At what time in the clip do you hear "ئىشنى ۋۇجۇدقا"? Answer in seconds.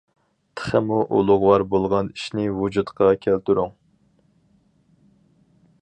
2.15-3.11